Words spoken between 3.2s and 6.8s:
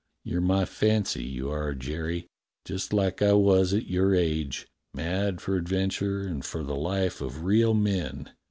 I was at your age. Mad for adventure and for the